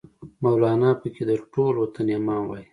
مولانا 0.43 0.91
پکې 1.01 1.23
د 1.29 1.31
ټول 1.53 1.73
وطن 1.77 2.07
امام 2.19 2.43
وای 2.47 2.65